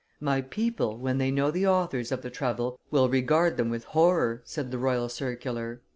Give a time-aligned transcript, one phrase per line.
[0.19, 4.41] "My people, when they know the authors of the trouble, will regard them with horror,"
[4.45, 5.83] said the royal circular.